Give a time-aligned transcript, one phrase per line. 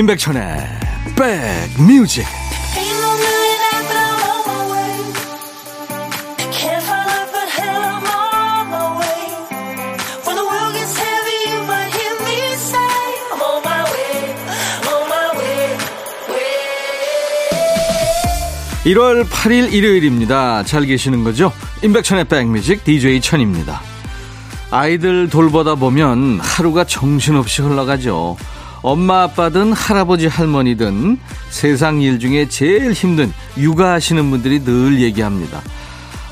[0.00, 0.42] 임백천의
[1.14, 2.24] 백뮤직.
[18.86, 20.62] (1월 8일) 일요일입니다.
[20.62, 21.52] 잘 계시는 거죠?
[21.82, 23.82] 임백천의 백뮤직 DJ 천입니다.
[24.70, 28.38] 아이들 돌보다 보면 하루가 정신없이 흘러가죠
[28.82, 31.18] 엄마 아빠든 할아버지 할머니든
[31.50, 35.60] 세상 일 중에 제일 힘든 육아하시는 분들이 늘 얘기합니다.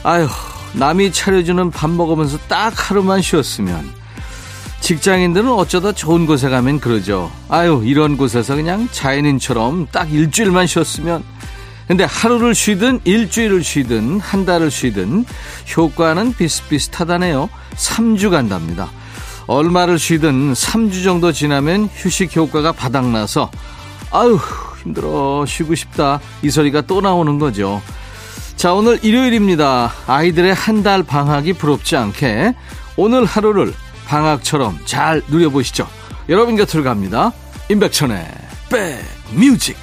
[0.03, 0.29] 아휴,
[0.75, 3.99] 남이 차려주는 밥 먹으면서 딱 하루만 쉬었으면.
[4.81, 7.31] 직장인들은 어쩌다 좋은 곳에 가면 그러죠.
[7.49, 11.25] 아유, 이런 곳에서 그냥 자연인처럼 딱 일주일만 쉬었으면.
[11.89, 15.25] 근데 하루를 쉬든 일주일을 쉬든 한 달을 쉬든
[15.77, 17.49] 효과는 비슷비슷하다네요.
[17.77, 18.91] 3주 간답니다.
[19.49, 23.51] 얼마를 쉬든 3주 정도 지나면 휴식 효과가 바닥나서
[24.13, 24.39] 아유
[24.83, 27.83] 힘들어 쉬고 싶다 이 소리가 또 나오는 거죠.
[28.57, 29.93] 자 오늘 일요일입니다.
[30.07, 32.55] 아이들의 한 달 방학이 부럽지 않게
[32.97, 33.75] 오늘 하루를
[34.07, 35.89] 방학처럼 잘 누려보시죠.
[36.29, 37.33] 여러분 곁으로 갑니다.
[37.71, 38.27] 임백천의
[38.71, 39.77] 백뮤직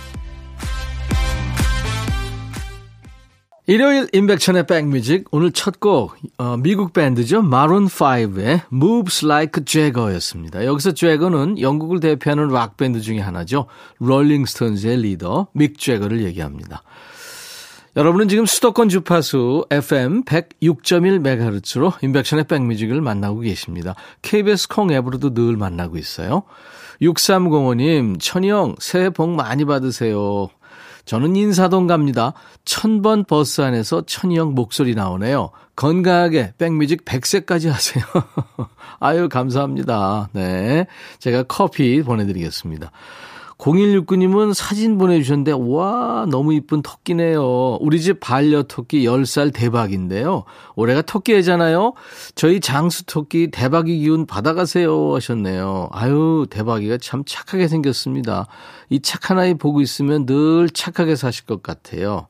[3.68, 10.66] 일요일 임백천의 백뮤직 오늘 첫곡 어, 미국 밴드죠 마룬 5의 Moves Like Jagger였습니다.
[10.66, 13.66] 여기서 Jagger는 영국을 대표하는 락 밴드 중에 하나죠.
[13.98, 16.84] 롤링스톤즈의 리더 믹 재거를 얘기합니다.
[17.96, 23.96] 여러분은 지금 수도권 주파수 FM 106.1MHz로 임백천의 백뮤직을 만나고 계십니다.
[24.22, 26.44] KBS 콩 앱으로도 늘 만나고 있어요.
[27.02, 30.50] 6305님, 천희형 새해 복 많이 받으세요.
[31.06, 32.34] 저는 인사동 갑니다.
[32.66, 35.52] 천번 버스 안에서 천희형 목소리 나오네요.
[35.76, 38.04] 건강하게 백뮤직 100세까지 하세요.
[39.00, 40.30] 아유, 감사합니다.
[40.34, 40.88] 네.
[41.20, 42.92] 제가 커피 보내드리겠습니다.
[43.58, 47.78] 0169님은 사진 보내주셨는데, 와, 너무 이쁜 토끼네요.
[47.80, 50.44] 우리 집 반려 토끼 10살 대박인데요.
[50.76, 51.94] 올해가 토끼 해잖아요.
[52.36, 55.16] 저희 장수 토끼 대박이 기운 받아가세요.
[55.16, 55.90] 하셨네요.
[55.92, 58.48] 아유, 대박이가 참 착하게 생겼습니다.
[58.90, 62.28] 이 착한 아이 보고 있으면 늘 착하게 사실 것 같아요.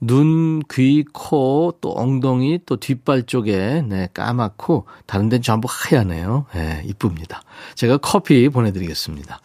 [0.00, 6.46] 눈, 귀, 코, 또 엉덩이, 또 뒷발 쪽에, 네, 까맣고, 다른 데는 전부 하얗네요.
[6.54, 7.42] 네, 이쁩니다.
[7.74, 9.40] 제가 커피 보내드리겠습니다.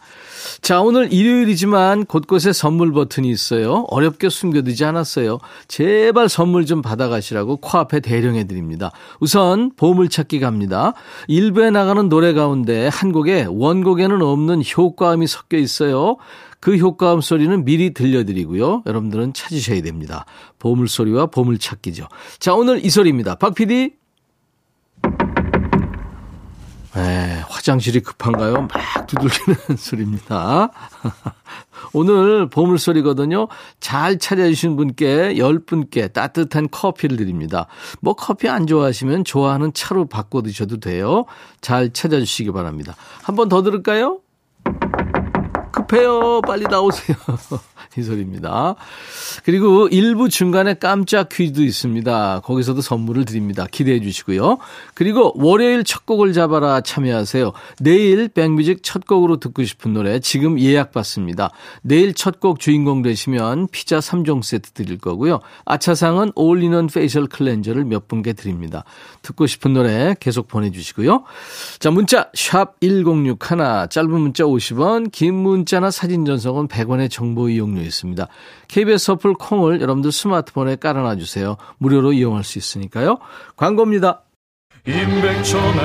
[0.60, 3.86] 자, 오늘 일요일이지만 곳곳에 선물 버튼이 있어요.
[3.88, 5.38] 어렵게 숨겨두지 않았어요.
[5.68, 8.90] 제발 선물 좀 받아가시라고 코앞에 대령해 드립니다.
[9.20, 10.92] 우선 보물찾기 갑니다.
[11.28, 16.16] 일부에 나가는 노래 가운데 한 곡에 원곡에는 없는 효과음이 섞여 있어요.
[16.64, 18.84] 그 효과음 소리는 미리 들려드리고요.
[18.86, 20.24] 여러분들은 찾으셔야 됩니다.
[20.60, 22.08] 보물소리와 보물찾기죠.
[22.38, 23.34] 자, 오늘 이 소리입니다.
[23.34, 23.92] 박 PD.
[26.94, 28.68] 네, 화장실이 급한가요?
[28.72, 30.70] 막 두들기는 소리입니다.
[31.92, 33.48] 오늘 보물소리거든요.
[33.80, 37.66] 잘 찾아주신 분께 10분께 따뜻한 커피를 드립니다.
[38.00, 41.26] 뭐 커피 안 좋아하시면 좋아하는 차로 바꿔 드셔도 돼요.
[41.60, 42.94] 잘 찾아주시기 바랍니다.
[43.22, 44.20] 한 번 더 들을까요?
[45.94, 46.40] 급해요.
[46.42, 47.16] 빨리 나오세요.
[47.96, 48.76] 이 소리입니다.
[49.44, 52.42] 그리고 일부 중간에 깜짝 퀴즈도 있습니다.
[52.44, 53.66] 거기서도 선물을 드립니다.
[53.70, 54.58] 기대해 주시고요.
[54.94, 57.52] 그리고 월요일 첫 곡을 잡아라 참여하세요.
[57.80, 61.50] 내일 백뮤직 첫 곡으로 듣고 싶은 노래 지금 예약 받습니다.
[61.82, 65.40] 내일 첫 곡 주인공 되시면 피자 3종 세트 드릴 거고요.
[65.64, 68.84] 아차상은 올리는 페이셜 클렌저를 몇 분께 드립니다.
[69.22, 71.24] 듣고 싶은 노래 계속 보내주시고요.
[71.78, 78.26] 자 문자 샵 1061 짧은 문자 50원 긴 문자나 사진 전송은 100원의 정보 이용료 있습니다.
[78.68, 81.56] KBS 어플 콩을 여러분들 스마트폰에 깔아놔 주세요.
[81.78, 83.18] 무료로 이용할 수 있으니까요.
[83.56, 84.22] 광고입니다.
[84.86, 85.84] 임백천의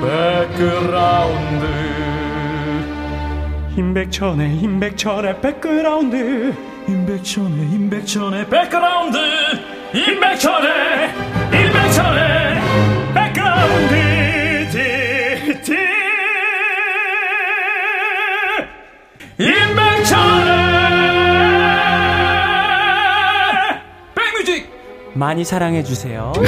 [0.00, 1.66] 백그라운드
[3.76, 6.54] 임백천의 임백천의 백그라운드
[6.88, 9.18] 임백천의 임백천의 백그라운드
[9.94, 11.08] 임백천의
[11.52, 12.60] 임백천의
[13.14, 13.94] 백그라운드
[14.70, 15.72] 티티
[19.38, 19.87] 임백
[25.14, 26.32] 많이 사랑해 주세요.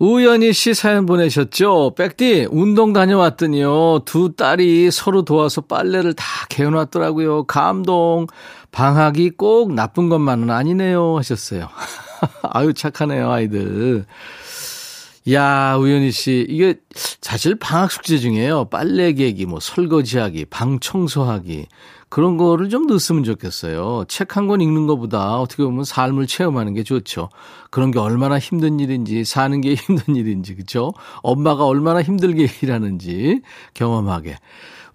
[0.00, 1.94] 우연희 씨 사연 보내셨죠?
[1.96, 4.02] 백디, 운동 다녀왔더니요.
[4.04, 7.44] 두 딸이 서로 도와서 빨래를 다 개어놨더라고요.
[7.44, 8.28] 감동.
[8.70, 11.16] 방학이 꼭 나쁜 것만은 아니네요.
[11.16, 11.68] 하셨어요.
[12.42, 14.04] 아유, 착하네요, 아이들.
[15.32, 16.76] 야, 우연희 씨, 이게
[17.20, 18.66] 사실 방학 숙제 중에요.
[18.66, 21.66] 빨래 개기, 뭐 설거지하기, 방 청소하기.
[22.08, 24.04] 그런 거를 좀 넣었으면 좋겠어요.
[24.08, 27.28] 책 한 권 읽는 것보다 어떻게 보면 삶을 체험하는 게 좋죠.
[27.70, 30.94] 그런 게 얼마나 힘든 일인지, 사는 게 힘든 일인지, 그죠?
[31.22, 33.42] 엄마가 얼마나 힘들게 일하는지
[33.74, 34.36] 경험하게.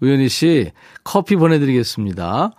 [0.00, 0.72] 우연희 씨,
[1.04, 2.50] 커피 보내드리겠습니다.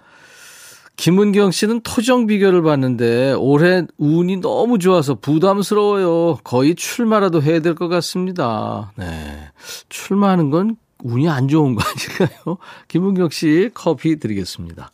[0.96, 6.38] 김은경 씨는 토정 비결을 봤는데 올해 운이 너무 좋아서 부담스러워요.
[6.44, 8.92] 거의 출마라도 해야 될 것 같습니다.
[8.96, 9.50] 네.
[9.90, 12.58] 출마하는 건 운이 안 좋은 거 아닐까요?
[12.88, 14.92] 김은경 씨 커피 드리겠습니다.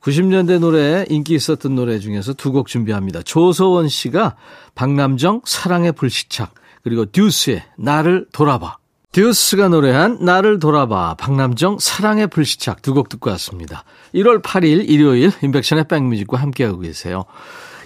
[0.00, 3.22] 90년대 노래 인기 있었던 노래 중에서 두 곡 준비합니다.
[3.22, 4.36] 조서원 씨가
[4.76, 8.76] 박남정 사랑의 불시착 그리고 듀스의 나를 돌아봐.
[9.16, 13.82] 듀스가 노래한 나를 돌아봐 박남정 사랑의 불시착 두 곡 듣고 왔습니다.
[14.14, 17.24] 1월 8일 일요일 인백션의 백뮤직과 함께하고 계세요.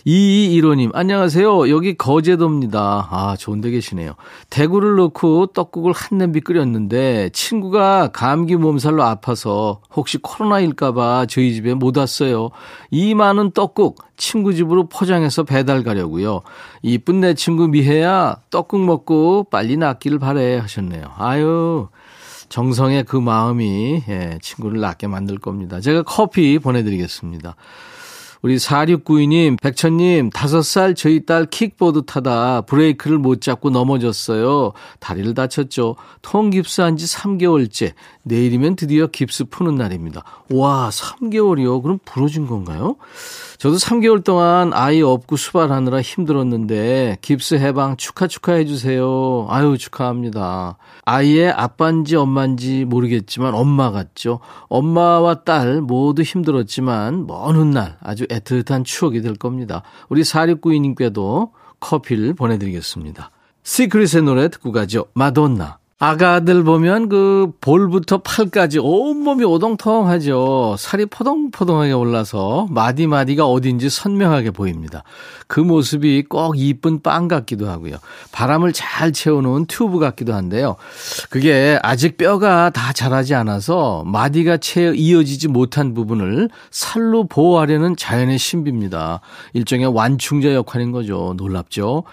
[0.06, 1.68] 2215님, 안녕하세요.
[1.68, 3.08] 여기 거제도입니다.
[3.10, 4.14] 아, 좋은 데 계시네요.
[4.48, 11.96] 대구를 넣고 떡국을 한 냄비 끓였는데 친구가 감기 몸살로 아파서 혹시 코로나일까봐 저희 집에 못
[11.96, 12.50] 왔어요.
[12.90, 16.40] 이 많은 떡국 친구 집으로 포장해서 배달 가려고요.
[16.82, 21.04] 이쁜 내 친구 미혜야, 떡국 먹고 빨리 낫기를 바래 하셨네요.
[21.16, 21.88] 아유.
[22.48, 25.80] 정성의 그 마음이 예, 친구를 낫게 만들 겁니다.
[25.80, 27.54] 제가 커피 보내드리겠습니다.
[28.42, 34.72] 우리 4692님, 백천님, 5살 저희 딸 킥보드 타다 브레이크를 못 잡고 넘어졌어요.
[34.98, 35.96] 다리를 다쳤죠.
[36.22, 37.92] 통깁스한 지 3개월째.
[38.22, 40.24] 내일이면 드디어 깁스 푸는 날입니다.
[40.50, 41.82] 와, 3개월이요?
[41.82, 42.96] 그럼 부러진 건가요?
[43.60, 49.46] 저도 3개월 동안 아이 업고 수발하느라 힘들었는데 깁스 해방 축하 축하해 주세요.
[49.50, 50.78] 아유 축하합니다.
[51.04, 54.40] 아이의 아빠인지 엄마인지 모르겠지만 엄마 같죠.
[54.70, 59.82] 엄마와 딸 모두 힘들었지만 먼 훗날 아주 애틋한 추억이 될 겁니다.
[60.08, 63.30] 우리 4692님께도 커피를 보내드리겠습니다.
[63.62, 65.04] 시크릿의 노래 듣고 가죠.
[65.12, 65.79] 마돈나.
[66.02, 70.76] 아가들 보면 그 볼부터 팔까지 온몸이 오동통하죠.
[70.78, 75.04] 살이 포동포동하게 올라서 마디마디가 어딘지 선명하게 보입니다.
[75.46, 77.96] 그 모습이 꼭 이쁜 빵 같기도 하고요.
[78.32, 80.76] 바람을 잘 채워놓은 튜브 같기도 한데요.
[81.28, 89.20] 그게 아직 뼈가 다 자라지 않아서 마디가 채 이어지지 못한 부분을 살로 보호하려는 자연의 신비입니다.
[89.52, 91.34] 일종의 완충제 역할인 거죠.
[91.36, 92.04] 놀랍죠?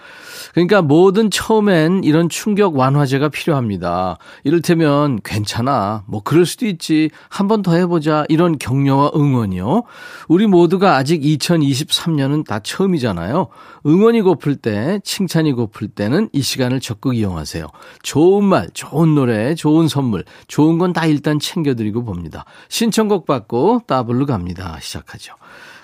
[0.52, 3.77] 그러니까 뭐든 처음엔 이런 충격 완화제가 필요합니다.
[3.78, 4.18] 겁니다.
[4.44, 6.02] 이를테면 괜찮아.
[6.06, 7.10] 뭐 그럴 수도 있지.
[7.28, 8.24] 한 번 더 해보자.
[8.28, 9.84] 이런 격려와 응원이요.
[10.28, 13.48] 우리 모두가 아직 2023년은 다 처음이잖아요.
[13.86, 17.66] 응원이 고플 때, 칭찬이 고플 때는 이 시간을 적극 이용하세요.
[18.02, 22.44] 좋은 말, 좋은 노래, 좋은 선물, 좋은 건 다 일단 챙겨드리고 봅니다.
[22.70, 24.78] 신청곡 받고 따블로 갑니다.
[24.80, 25.34] 시작하죠.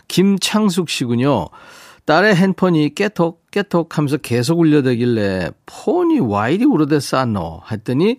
[0.08, 1.49] 김창숙 씨군요.
[2.06, 7.62] 딸의 핸폰이 깨톡 깨톡 하면서 계속 울려대길래 폰이 와 이리 울어댔싸노?
[7.71, 8.19] 했더니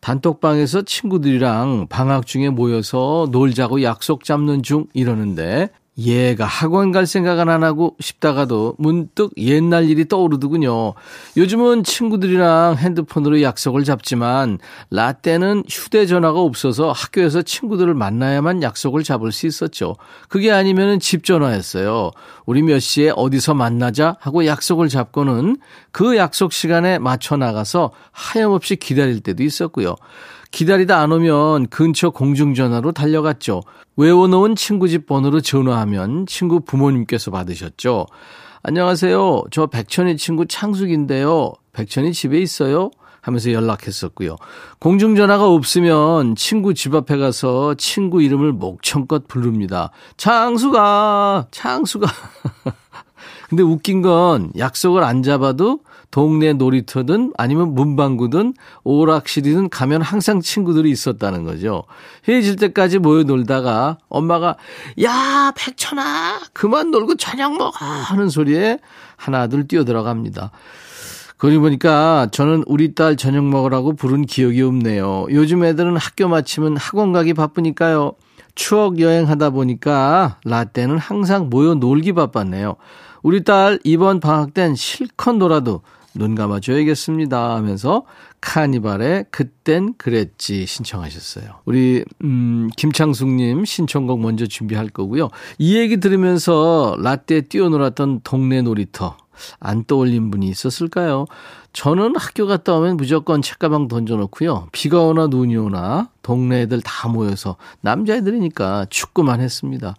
[0.00, 7.62] 단톡방에서 친구들이랑 방학 중에 모여서 놀자고 약속 잡는 중 이러는데 얘가 학원 갈 생각은 안
[7.62, 10.94] 하고 싶다가도 문득 옛날 일이 떠오르더군요.
[11.36, 14.58] 요즘은 친구들이랑 핸드폰으로 약속을 잡지만
[14.90, 19.94] 라떼는 휴대전화가 없어서 학교에서 친구들을 만나야만 약속을 잡을 수 있었죠.
[20.28, 22.10] 그게 아니면 집 전화였어요.
[22.44, 25.58] 우리 몇 시에 어디서 만나자 하고 약속을 잡고는
[25.92, 29.94] 그 약속 시간에 맞춰 나가서 하염없이 기다릴 때도 있었고요.
[30.54, 33.62] 기다리다 안 오면 근처 공중전화로 달려갔죠.
[33.96, 38.06] 외워놓은 친구 집 번호로 전화하면 친구 부모님께서 받으셨죠.
[38.62, 39.42] 안녕하세요.
[39.50, 41.54] 저 백천이 친구 창숙인데요.
[41.72, 42.90] 백천이 집에 있어요?
[43.20, 44.36] 하면서 연락했었고요.
[44.78, 49.90] 공중전화가 없으면 친구 집 앞에 가서 친구 이름을 목청껏 부릅니다.
[50.16, 52.06] 창수가, 창수가.
[53.50, 55.80] 근데 웃긴 건 약속을 안 잡아도
[56.14, 58.54] 동네 놀이터든 아니면 문방구든
[58.84, 61.82] 오락실이든 가면 항상 친구들이 있었다는 거죠.
[62.28, 64.56] 헤어질 때까지 모여 놀다가 엄마가
[65.02, 68.78] 야 백천아 그만 놀고 저녁 먹어 하는 소리에
[69.16, 70.52] 하나둘 뛰어들어갑니다.
[71.36, 75.26] 그러고 보니까 저는 우리 딸 저녁 먹으라고 부른 기억이 없네요.
[75.30, 78.12] 요즘 애들은 학교 마치면 학원 가기 바쁘니까요.
[78.54, 82.76] 추억 여행하다 보니까 라떼는 항상 모여 놀기 바빴네요.
[83.24, 85.82] 우리 딸 이번 방학 땐 실컷 놀아도
[86.16, 88.04] 눈 감아줘야겠습니다 하면서
[88.40, 91.60] 카니발의 그땐 그랬지 신청하셨어요.
[91.64, 95.30] 우리 음 김창숙님 신청곡 먼저 준비할 거고요.
[95.58, 99.16] 이 얘기 들으면서 라떼 뛰어놀았던 동네 놀이터
[99.58, 101.26] 안 떠올린 분이 있었을까요?
[101.72, 104.68] 저는 학교 갔다 오면 무조건 책가방 던져놓고요.
[104.72, 109.94] 비가 오나 눈이 오나 동네 애들 다 모여서 남자애들이니까 축구만 했습니다.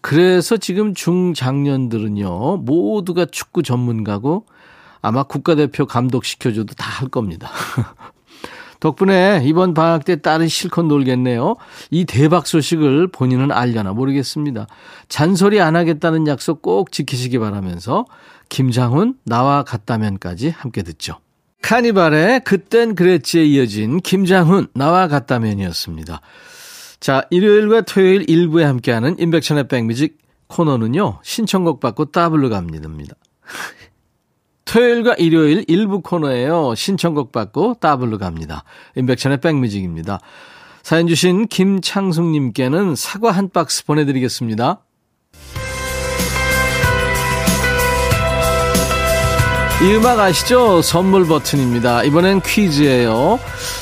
[0.00, 4.46] 그래서 지금 중장년들은요 모두가 축구 전문가고
[5.00, 7.50] 아마 국가대표 감독시켜줘도 다 할 겁니다.
[8.80, 11.56] 덕분에 이번 방학 때 딸이 실컷 놀겠네요.
[11.90, 14.66] 이 대박 소식을 본인은 알려나 모르겠습니다.
[15.08, 18.04] 잔소리 안 하겠다는 약속 꼭 지키시기 바라면서
[18.48, 21.18] 김장훈 나와 같다면까지 함께 듣죠.
[21.62, 26.20] 카니발의 그땐 그랬지에 이어진 김장훈 나와 같다면이었습니다.
[27.00, 31.18] 자, 일요일과 토요일 일부에 함께하는 인백션의 백뮤직 코너는요.
[31.22, 32.88] 신청곡 받고 따블로 갑니다.
[34.68, 36.74] 토요일과 일요일 일부 코너예요.
[36.74, 38.64] 신청곡 받고 따블로 갑니다.
[38.96, 40.20] 인백션의 백뮤직입니다.
[40.82, 44.80] 사연 주신 김창숙님께는 사과 한 박스 보내드리겠습니다.
[49.80, 50.82] 이 음악 아시죠?
[50.82, 52.02] 선물 버튼입니다.
[52.04, 53.38] 이번엔 퀴즈예요.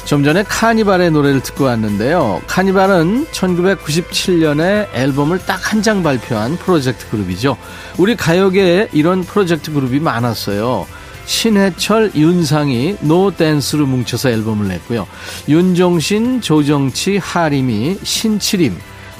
[0.06, 2.40] 좀 전에 카니발의 노래를 듣고 왔는데요.
[2.46, 7.56] 카니발은 1997년에 앨범을 딱 한 장 발표한 프로젝트 그룹이죠.
[7.98, 10.86] 우리 가요계에 이런 프로젝트 그룹이 많았어요.
[11.26, 15.08] 신해철, 윤상이 노 댄스로 뭉쳐서 앨범을 냈고요.
[15.48, 18.76] 윤종신, 조정치, 하림이, 신치림,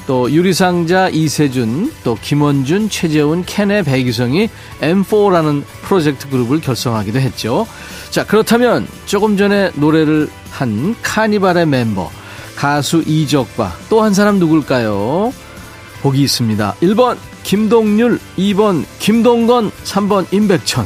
[0.07, 4.49] 또 유리상자 이세준, 또 김원준, 최재훈, 캔의 배기성이
[4.81, 7.67] M4라는 프로젝트 그룹을 결성하기도 했죠.
[8.09, 12.09] 자, 그렇다면 조금 전에 노래를 한 카니발의 멤버,
[12.55, 15.33] 가수 이적과 또 한 사람 누굴까요?
[16.01, 16.75] 보기 있습니다.
[16.81, 20.85] 1번 김동률, 2번 김동건, 3번 임백천.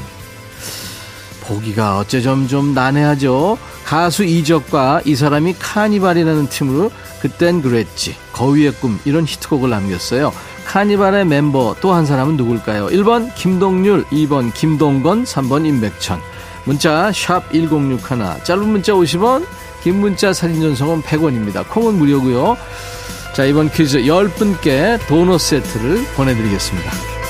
[1.41, 3.57] 보기가 어째 점 좀 난해하죠.
[3.91, 8.15] 가수 이적과 이 사람이 카니발이라는 팀으로 그땐 그랬지.
[8.31, 10.31] 거위의 꿈 이런 히트곡을 남겼어요.
[10.65, 12.87] 카니발의 멤버 또 한 사람은 누굴까요?
[12.87, 16.21] 1번 김동률, 2번 김동건, 3번 임백천.
[16.63, 19.45] 문자 샵 1061, 짧은 문자 50원,
[19.83, 21.67] 긴 문자 사진 전송은 100원입니다.
[21.67, 22.55] 콩은 무료고요.
[23.35, 27.20] 자, 이번 퀴즈 10분께 도넛 세트를 보내드리겠습니다.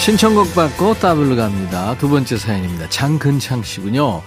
[0.00, 1.94] 신청곡 받고 따블로 갑니다.
[1.98, 2.88] 두 번째 사연입니다.
[2.88, 4.22] 장근창 씨군요.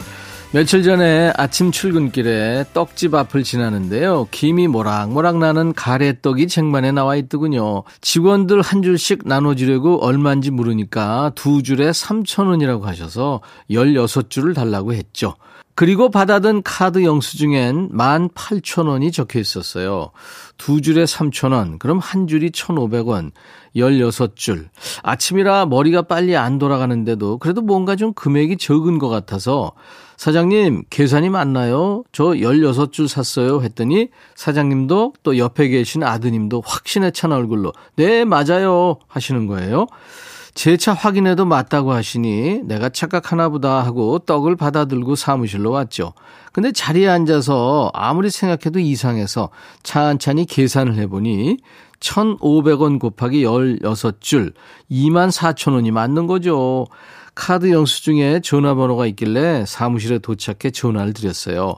[0.52, 4.28] 며칠 전에 아침 출근길에 떡집 앞을 지나는데요.
[4.30, 7.84] 김이 모락모락 나는 가래떡이 쟁반에 나와 있더군요.
[8.02, 15.34] 직원들 한 줄씩 나눠주려고 얼마인지 물으니까 두 줄에 3천 원이라고 하셔서 16줄을 달라고 했죠.
[15.76, 20.12] 그리고 받아든 카드 영수증엔 18,000원이 적혀 있었어요.
[20.58, 23.32] 두 줄에 3,000원, 그럼 한 줄이 1,500원,
[23.76, 24.70] 16줄.
[25.02, 29.74] 아침이라 머리가 빨리 안 돌아가는데도 그래도 뭔가 좀 금액이 적은 것 같아서
[30.18, 32.04] 사장님, 계산이 맞나요?
[32.12, 33.62] 저 16줄 샀어요.
[33.62, 38.98] 했더니 사장님도 또 옆에 계신 아드님도 확신에 찬 얼굴로 네, 맞아요.
[39.08, 39.88] 하시는 거예요.
[40.56, 46.14] 제 차 확인해도 맞다고 하시니 내가 착각하나 보다 하고 떡을 받아들고 사무실로 왔죠.
[46.52, 49.50] 근데 자리에 앉아서 아무리 생각해도 이상해서
[49.82, 51.58] 찬찬히 계산을 해보니
[52.00, 54.54] 1,500원 곱하기 16줄
[54.92, 56.86] 24,000원이 맞는 거죠.
[57.36, 61.78] 카드 영수증에 전화번호가 있길래 사무실에 도착해 전화를 드렸어요.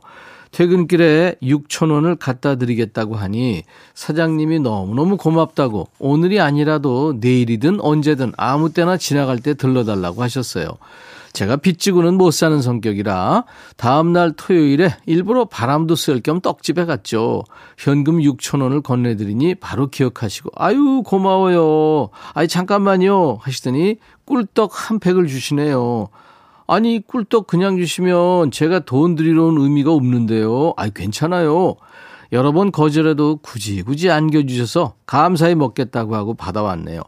[0.52, 9.40] 퇴근길에 6천원을 갖다 드리겠다고 하니 사장님이 너무너무 고맙다고 오늘이 아니라도 내일이든 언제든 아무 때나 지나갈
[9.40, 10.70] 때 들러달라고 하셨어요.
[11.34, 13.44] 제가 빚지고는 못 사는 성격이라
[13.76, 17.44] 다음날 토요일에 일부러 바람도 쐴 겸 떡집에 갔죠.
[17.78, 22.10] 현금 6천 원을 건네드리니 바로 기억하시고 아유 고마워요.
[22.34, 26.10] 아니 잠깐만요 하시더니 꿀떡 한 팩을 주시네요.
[26.68, 30.74] 아니 꿀떡 그냥 주시면 제가 돈 드리러 온 의미가 없는데요.
[30.78, 31.76] 아이 괜찮아요.
[32.32, 37.02] 여러 번 거절해도 굳이 굳이 안겨주셔서 감사히 먹겠다고 하고 받아왔네요.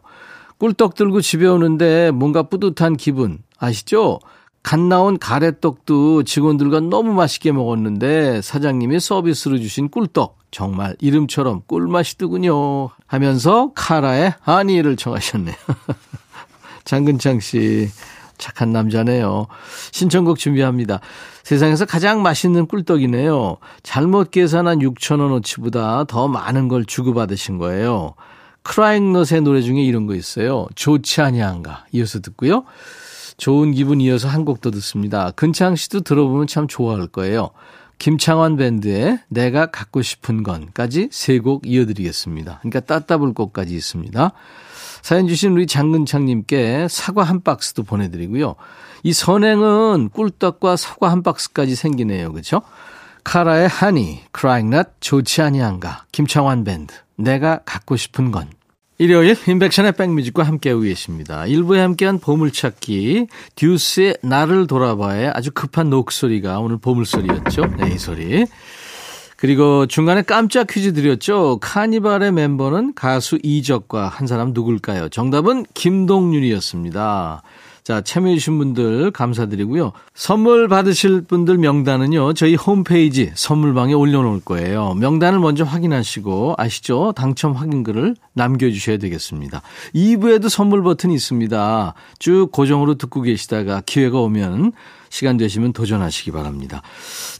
[0.58, 4.20] 꿀떡 들고 집에 오는데 뭔가 뿌듯한 기분 아시죠?
[4.62, 13.72] 갓 나온 가래떡도 직원들과 너무 맛있게 먹었는데 사장님이 서비스로 주신 꿀떡 정말 이름처럼 꿀맛이더군요 하면서
[13.74, 15.54] 카라의 하니를 청하셨네요.
[16.84, 17.88] 장근창 씨
[18.38, 19.46] 착한 남자네요.
[19.90, 21.00] 신청곡 준비합니다.
[21.42, 23.56] 세상에서 가장 맛있는 꿀떡이네요.
[23.82, 28.14] 잘못 계산한 6천원어치보다 더 많은 걸 주고받으신 거예요.
[28.62, 30.66] 크라잉넛의 노래 중에 이런 거 있어요.
[30.74, 32.64] 좋지 아니한가 이어서 듣고요.
[33.38, 35.30] 좋은 기분 이어서 한 곡 더 듣습니다.
[35.32, 37.50] 근창 씨도 들어보면 참 좋아할 거예요.
[37.98, 42.58] 김창완 밴드의 내가 갖고 싶은 건까지 세 곡 이어드리겠습니다.
[42.60, 44.32] 그러니까 따따블 곡까지 있습니다.
[45.02, 48.54] 사연 주신 우리 장근창님께 사과 한 박스도 보내드리고요.
[49.02, 52.32] 이 선행은 꿀떡과 사과 한 박스까지 생기네요.
[52.32, 52.62] 그렇죠?
[53.24, 58.48] 카라의 하니, 크라잉넛 좋지 아니한가, 김창완 밴드, 내가 갖고 싶은 건.
[59.00, 61.46] 일요일 인백션의 백뮤직과 함께하고 계십니다.
[61.46, 67.76] 일부에 함께한 보물찾기 듀스의 나를 돌아봐의 아주 급한 녹소리가 오늘 보물소리였죠.
[67.78, 68.44] 네, 이 소리.
[69.38, 71.58] 그리고 중간에 깜짝 퀴즈 드렸죠.
[71.60, 75.10] 카니발의 멤버는 가수 이적과 한 사람 누굴까요?
[75.10, 77.42] 정답은 김동윤이었습니다.
[77.88, 79.92] 자, 참여해주신 분들 감사드리고요.
[80.12, 84.92] 선물 받으실 분들 명단은요, 저희 홈페이지 선물방에 올려놓을 거예요.
[84.92, 87.14] 명단을 먼저 확인하시고, 아시죠?
[87.16, 89.62] 당첨 확인글을 남겨주셔야 되겠습니다.
[89.94, 91.94] 2부에도 선물 버튼이 있습니다.
[92.18, 94.72] 쭉 고정으로 듣고 계시다가 기회가 오면
[95.08, 96.82] 시간 되시면 도전하시기 바랍니다.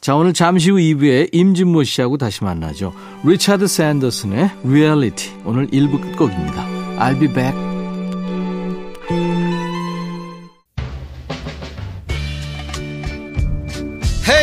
[0.01, 2.95] 자, 오늘 잠시 후 2부에 임진모 씨하고 다시 만나죠.
[3.23, 5.43] 리차드 샌더슨의 Reality.
[5.45, 6.67] 오늘 1부 끝곡입니다.
[6.99, 7.68] I'll be back.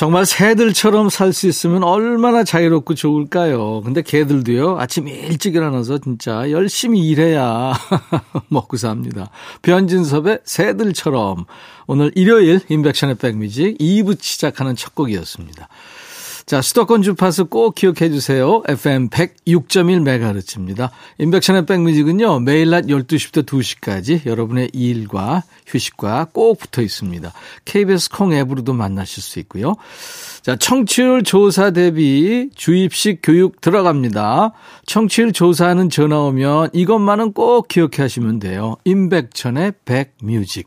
[0.00, 3.82] 정말 새들처럼 살 수 있으면 얼마나 자유롭고 좋을까요?
[3.82, 7.74] 근데 개들도요, 아침 일찍 일어나서 진짜 열심히 일해야
[8.48, 9.28] 먹고 삽니다.
[9.60, 11.44] 변진섭의 새들처럼.
[11.86, 15.68] 오늘 일요일 인백션의 백뮤직 2부 시작하는 첫 곡이었습니다.
[16.50, 18.60] 자, 수도권 주파수 꼭 기억해 주세요.
[18.66, 20.90] FM 106.1MHz입니다.
[21.18, 27.32] 인백션의 백뮤직은요, 매일 낮 12시부터 2시까지 여러분의 일과 휴식과 꼭 붙어 있습니다.
[27.66, 29.76] KBS 콩 앱으로도 만나실 수 있고요.
[30.42, 34.52] 자, 청취율 조사 대비 주입식 교육 들어갑니다.
[34.86, 38.76] 청취율 조사하는 전화 오면 이것만은 꼭 기억해 하시면 돼요.
[38.84, 40.66] 임백천의 백뮤직.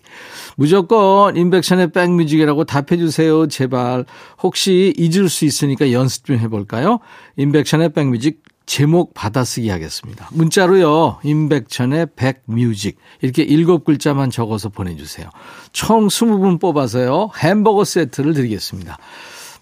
[0.56, 3.48] 무조건 임백천의 백뮤직이라고 답해 주세요.
[3.48, 4.06] 제발.
[4.42, 7.00] 혹시 잊을 수 있으니 까 연습 좀 해볼까요?
[7.38, 10.30] 임백천의 백뮤직 제목 받아쓰기 하겠습니다.
[10.32, 11.20] 문자로요.
[11.24, 15.30] 임백천의 백뮤직 이렇게 일곱 글자만 적어서 보내주세요.
[15.74, 17.32] 총 20분 뽑아서요.
[17.38, 18.98] 햄버거 세트를 드리겠습니다.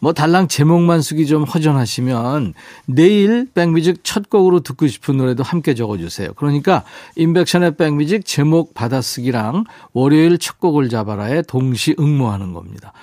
[0.02, 2.56] 뭐 달랑 제목만 쓰기 좀 허전하시면
[2.88, 6.34] 내일 백뮤직 첫 곡으로 듣고 싶은 노래도 함께 적어주세요.
[6.36, 6.84] 그러니까
[7.16, 12.94] 인백션의 백뮤직 제목 받아쓰기랑 월요일 첫 곡을 잡아라에 동시 응모하는 겁니다.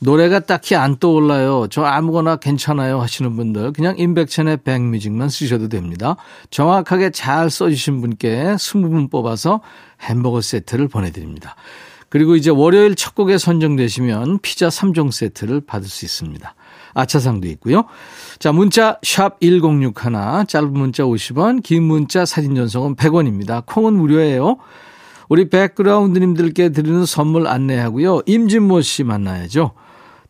[0.00, 1.66] 노래가 딱히 안 떠올라요.
[1.70, 6.16] 저 아무거나 괜찮아요 하시는 분들 그냥 인백천의 백뮤직만 쓰셔도 됩니다.
[6.50, 9.60] 정확하게 잘 써주신 분께 20분 뽑아서
[10.00, 11.56] 햄버거 세트를 보내드립니다.
[12.08, 16.54] 그리고 이제 월요일 첫 곡에 선정되시면 피자 3종 세트를 받을 수 있습니다.
[16.94, 17.84] 아차상도 있고요.
[18.38, 23.64] 자, 문자 샵 1061, 짧은 문자 50원, 긴 문자 사진 전송은 100원입니다.
[23.66, 24.56] 콩은 무료예요.
[25.28, 28.22] 우리 백그라운드님들께 드리는 선물 안내하고요.
[28.24, 29.72] 임진모 씨 만나야죠.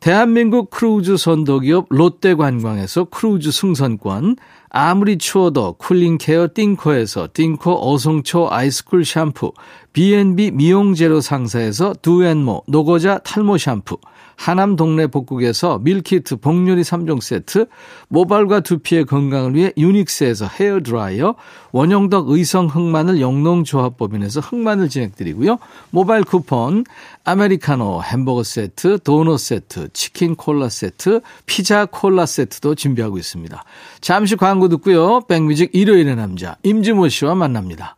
[0.00, 4.36] 대한민국 크루즈 선도기업 롯데관광에서 크루즈 승선권,
[4.70, 9.52] 아무리 추워도 쿨링케어 띵코에서 띵코 어성초 아이스쿨 샴푸,
[9.92, 13.98] B&B 미용재료 상사에서 두앤모 노고자 탈모 샴푸,
[14.38, 17.66] 하남 동네 복국에서 밀키트 복요리 3종 세트,
[18.08, 21.34] 모발과 두피의 건강을 위해 유닉스에서 헤어드라이어,
[21.72, 25.58] 원형덕 의성 흑마늘 영농조합법인에서 흑마늘 진행드리고요.
[25.90, 26.84] 모바일 쿠폰,
[27.24, 33.64] 아메리카노 햄버거 세트, 도넛 세트, 치킨 콜라 세트, 피자 콜라 세트도 준비하고 있습니다.
[34.00, 35.22] 잠시 광고 듣고요.
[35.22, 37.97] 백뮤직 일요일의 남자 임지모 씨와 만납니다.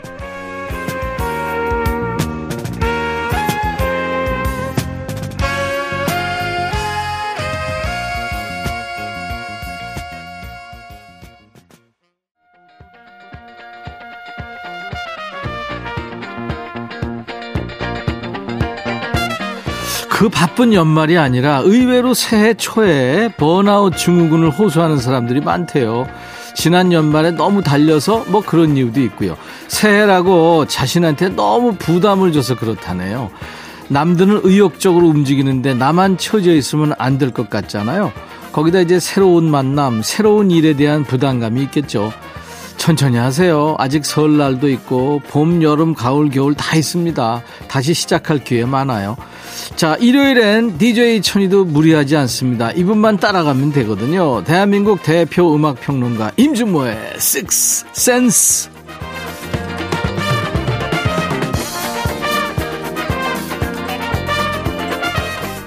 [20.21, 26.05] 그 바쁜 연말이 아니라 의외로 새해 초에 번아웃 증후군을 호소하는 사람들이 많대요.
[26.53, 29.35] 지난 연말에 너무 달려서 뭐 그런 이유도 있고요.
[29.67, 33.31] 새해라고 자신한테 너무 부담을 줘서 그렇다네요.
[33.87, 38.11] 남들은 의욕적으로 움직이는데 나만 처져 있으면 안 될 것 같잖아요.
[38.51, 42.13] 거기다 이제 새로운 만남, 새로운 일에 대한 부담감이 있겠죠.
[42.81, 43.75] 천천히 하세요.
[43.77, 47.43] 아직 설날도 있고 봄, 여름, 가을, 겨울 다 있습니다.
[47.67, 49.17] 다시 시작할 기회 많아요.
[49.75, 52.71] 자, 일요일엔 DJ 천이도 무리하지 않습니다.
[52.71, 54.43] 이분만 따라가면 되거든요.
[54.45, 58.70] 대한민국 대표 음악 평론가 임준모의 Six Sense.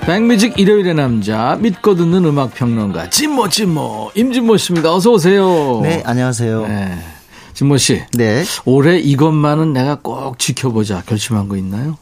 [0.06, 4.94] 백뮤직 일요일의 남자 믿고 듣는 음악 평론가 진모 진모 임진모 씨입니다.
[4.94, 5.80] 어서 오세요.
[5.82, 6.60] 네, 안녕하세요.
[6.66, 6.68] 네.
[6.68, 6.98] 네.
[7.54, 8.02] 진모 씨.
[8.12, 8.44] 네.
[8.66, 11.96] 올해 이것만은 내가 꼭 지켜보자 결심한 거 있나요?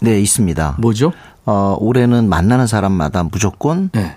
[0.00, 0.76] 네, 있습니다.
[0.78, 1.12] 뭐죠?
[1.46, 4.16] 어, 올해는 만나는 사람마다 무조건 네.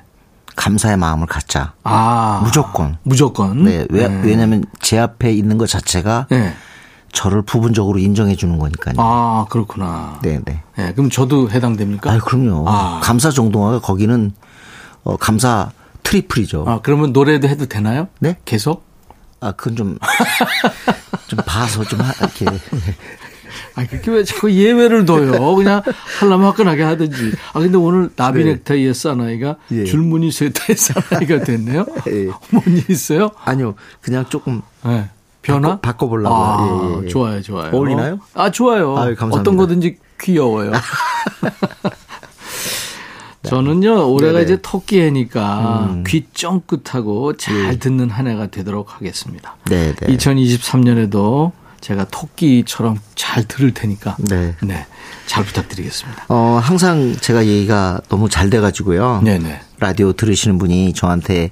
[0.56, 1.74] 감사의 마음을 갖자.
[1.84, 2.42] 아.
[2.44, 2.98] 무조건.
[3.02, 3.64] 무조건.
[3.64, 6.54] 네, 왜, 왜냐면 제 앞에 있는 것 자체가 네.
[7.12, 8.96] 저를 부분적으로 인정해 주는 거니까요.
[8.98, 10.20] 아, 그렇구나.
[10.24, 10.62] 네, 네.
[10.78, 12.12] 네, 그럼 저도 해당됩니까?
[12.12, 12.66] 아, 그럼요.
[12.68, 13.00] 아.
[13.04, 14.32] 감사 정동화가 거기는
[15.04, 15.72] 어, 감사
[16.04, 16.66] 트리플이죠.
[16.68, 18.08] 아, 그러면 노래도 해도 되나요?
[18.20, 18.38] 네?
[18.46, 18.84] 계속?
[19.40, 19.98] 아, 그건 좀,
[21.28, 22.46] 좀 봐서 좀 하, 이렇게.
[23.76, 25.56] 아, 그렇게 왜 자꾸 예외를 둬요?
[25.56, 25.82] 그냥
[26.20, 27.34] 하려면 화끈하게 하든지.
[27.54, 28.54] 아, 근데 오늘 나비 네.
[28.54, 29.86] 넥타이의 사나이가 예.
[29.86, 31.86] 줄무늬 스웨터의 사나이가 됐네요?
[32.08, 32.30] 예.
[32.50, 33.32] 뭔일 있어요?
[33.44, 34.62] 아니요, 그냥 조금.
[34.86, 35.10] 네.
[35.42, 35.70] 변화?
[35.80, 36.38] 바꿔- 바꿔 보려고요.
[36.40, 37.10] 아, 예, 예.
[37.10, 37.72] 좋아요, 좋아요.
[37.74, 38.20] 어울리나요?
[38.36, 38.98] 아, 좋아요.
[38.98, 39.40] 아유, 감사합니다.
[39.42, 40.72] 어떤 거든지 귀여워요.
[43.44, 44.44] 저는요, 올해가 네네.
[44.44, 46.04] 이제 토끼 해니까 음.
[46.06, 47.76] 귀 쫑긋하고 잘 예.
[47.80, 49.56] 듣는 한 해가 되도록 하겠습니다.
[49.66, 50.16] 네, 네.
[50.16, 51.52] 2023년에도
[51.82, 54.16] 제가 토끼처럼 잘 들을 테니까.
[54.20, 54.54] 네.
[54.62, 54.86] 네.
[55.26, 56.26] 잘 부탁드리겠습니다.
[56.30, 59.22] 어, 항상 제가 얘기가 너무 잘 돼 가지고요.
[59.24, 59.60] 네네.
[59.80, 61.50] 라디오 들으시는 분이 저한테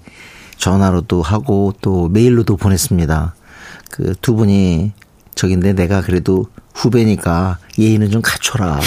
[0.57, 3.33] 전화로도 하고 또 메일로도 보냈습니다.
[3.89, 4.91] 그 두 분이
[5.35, 8.79] 저긴데 내가 그래도 후배니까 예의는 좀 갖춰라.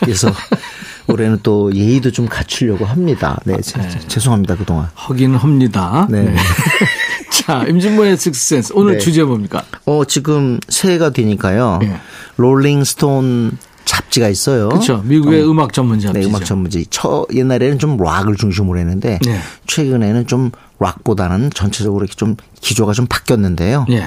[0.00, 0.30] 그래서
[1.08, 3.38] 올해는 또 예의도 좀 갖추려고 합니다.
[3.44, 4.88] 네, 제- 제- 죄송합니다 그동안.
[4.94, 6.06] 하긴 합니다.
[6.10, 6.34] 네.
[7.30, 8.72] 자, 임진모의 식스센스.
[8.74, 8.98] 오늘 네.
[8.98, 9.62] 주제 뭡니까?
[9.84, 11.78] 어 지금 새해가 되니까요.
[11.84, 12.00] 예.
[12.36, 14.68] 롤링스톤 잡지가 있어요.
[14.68, 14.98] 그렇죠.
[15.04, 16.20] 미국의 음악 전문 잡지죠.
[16.20, 16.86] 네, 음악 전문지.
[16.90, 19.38] 처 옛날에는 좀 락을 중심으로 했는데 네.
[19.66, 23.86] 최근에는 좀 락보다는 전체적으로 이렇게 좀 기조가 좀 바뀌었는데요.
[23.90, 24.06] 예.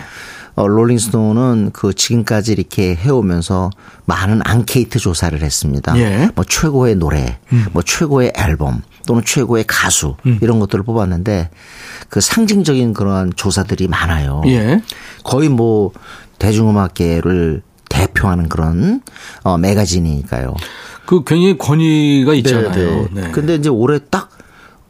[0.56, 3.70] 어, 롤링스톤은 그 지금까지 이렇게 해오면서
[4.06, 5.98] 많은 앙케이트 조사를 했습니다.
[5.98, 6.26] 예.
[6.26, 6.32] 음.
[6.36, 7.40] 뭐 최고의 노래,
[7.72, 11.50] 뭐 최고의 앨범 또는 최고의 가수 이런 것들을 뽑았는데
[12.10, 14.42] 그 상징적인 그러한 조사들이 많아요.
[14.48, 14.82] 예.
[15.24, 15.92] 거의 뭐
[16.40, 17.64] 대중음악계를
[18.00, 19.02] 대표하는 그런
[19.44, 20.56] 어 매거진이니까요.
[21.06, 23.08] 그 굉장히 권위가 있잖아요.
[23.12, 23.32] 네.
[23.32, 24.30] 근데 이제 올해 딱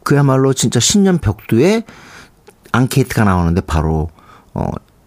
[0.04, 1.82] 그야말로 진짜 신년 벽두에
[2.72, 4.10] 앙케이트가 나오는데 바로
[4.54, 4.66] 어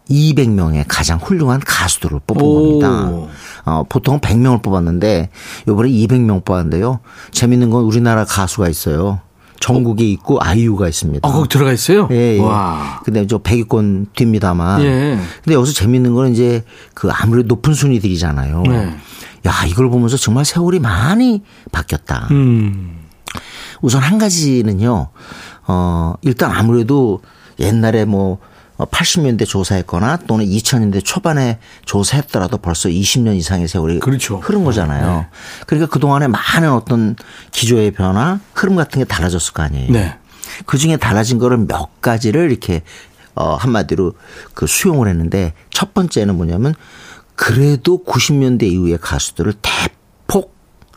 [0.09, 2.79] 200명의 가장 훌륭한 가수들을 뽑은 오.
[2.79, 3.29] 겁니다.
[3.65, 5.29] 어, 보통 100명을 뽑았는데
[5.69, 6.99] 요번에 200명 뽑았는데요.
[7.31, 9.21] 재밌는 건 우리나라 가수가 있어요.
[9.63, 11.25] 정국이 있고 아이유가 있습니다.
[11.25, 12.09] 아, 거기 들어가 있어요?
[12.11, 12.39] 예, 예.
[12.39, 12.99] 와.
[13.05, 14.81] 근데 저 100위권 뒤입니다만.
[14.81, 15.17] 예.
[15.41, 18.63] 근데 여기서 재밌는 거는 이제 그 아무래도 높은 순위들이잖아요.
[18.63, 18.97] 네.
[19.47, 22.27] 야, 이걸 보면서 정말 세월이 많이 바뀌었다.
[22.31, 23.05] 음.
[23.81, 25.07] 우선 한 가지는요,
[25.67, 27.21] 어, 일단 아무래도
[27.57, 28.39] 옛날에 뭐
[28.85, 34.37] 80년대 조사했거나 또는 2000년대 초반에 조사했더라도 벌써 20년 이상의 세월이 그렇죠.
[34.37, 35.25] 흐른 거잖아요.
[35.67, 37.15] 그러니까 그동안에 많은 어떤
[37.51, 39.91] 기조의 변화, 흐름 같은 게 달라졌을 거 아니에요.
[39.91, 40.17] 네.
[40.65, 42.81] 그 중에 달라진 거를 몇 가지를 이렇게
[43.35, 44.13] 어 한마디로
[44.53, 46.75] 그 수용을 했는데 첫 번째는 뭐냐면
[47.35, 50.02] 그래도 90년대 이후의 가수들을 대폭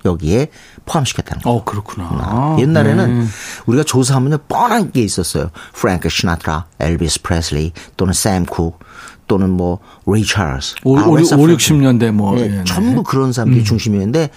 [0.06, 0.48] 여기에
[0.86, 1.58] 포함시켰다는 거예요.
[1.58, 2.56] 어, 그렇구나.
[2.58, 3.26] 옛날에는 네.
[3.66, 5.50] 우리가 조사하면 뻔한 게 있었어요.
[5.74, 8.78] 프랭크 시나트라, 엘비스 프레슬리 또는 샘쿡
[9.26, 10.76] 또는 뭐 리차스.
[10.84, 12.34] 오, 오, 오, 60년대 뭐.
[12.34, 12.64] 네, 예, 네.
[12.64, 14.30] 전부 그런 사람들이 중심이었는데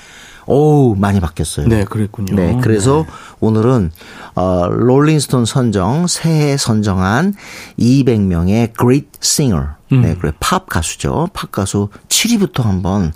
[0.45, 1.67] 어우 많이 바뀌었어요.
[1.67, 2.35] 네, 그랬군요.
[2.35, 3.05] 네, 그래서
[3.39, 3.91] 오늘은
[4.33, 7.35] 어 롤링스톤 선정 새해 선정한
[7.77, 9.67] 200명의 Great Singer.
[9.91, 10.01] 음.
[10.01, 11.29] 네, 그래 팝 가수죠.
[11.33, 13.13] 팝 가수 7위부터 한번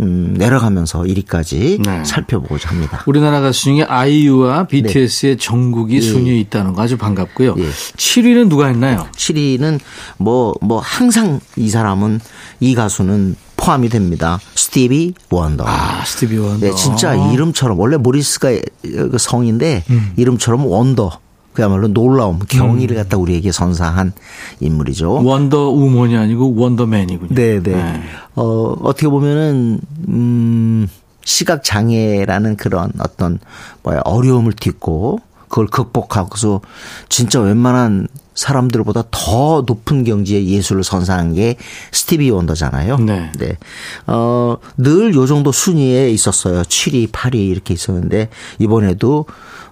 [0.00, 2.04] 음, 내려가면서 1위까지 네.
[2.04, 3.02] 살펴보고자 합니다.
[3.06, 7.54] 우리나라 가수 중에 아이유와 BTS의 정국이 순위에 있다는 거 아주 반갑고요.
[7.58, 7.70] 예.
[7.70, 9.06] 7위는 누가 했나요?
[9.12, 9.78] 7위는
[10.16, 12.20] 뭐, 뭐, 항상 이 사람은,
[12.60, 14.40] 이 가수는 포함이 됩니다.
[14.54, 15.64] 스티비 원더.
[15.66, 16.66] 아, 스티비 원더.
[16.66, 18.50] 네, 진짜 이름처럼, 원래 모리스가
[18.82, 20.12] 그 성인데, 음.
[20.16, 21.18] 이름처럼 원더.
[21.52, 24.12] 그야말로 놀라움, 경이를 갖다 우리에게 선사한
[24.60, 25.24] 인물이죠.
[25.24, 27.34] 원더 우먼이 아니고 원더맨이군요.
[27.34, 28.02] 네, 네.
[28.36, 30.88] 어, 어떻게 보면은, 음,
[31.24, 33.38] 시각장애라는 그런 어떤,
[33.82, 36.60] 뭐야, 어려움을 딛고, 그걸 극복하고서
[37.08, 41.56] 진짜 웬만한 사람들보다 더 높은 경지의 예술을 선사한 게
[41.90, 42.98] 스티비 원더잖아요.
[43.38, 43.58] 네.
[44.06, 46.62] 어, 늘 요 정도 순위에 있었어요.
[46.62, 48.28] 7위, 8위 이렇게 있었는데,
[48.60, 49.26] 이번에도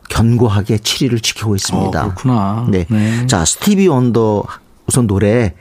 [0.09, 2.01] 견고하게 7위를 지키고 있습니다.
[2.01, 2.67] 어, 그렇구나.
[2.69, 2.87] 네.
[2.89, 3.27] 네.
[3.27, 4.45] 자, 스티비 원더
[4.87, 5.55] 우선 노래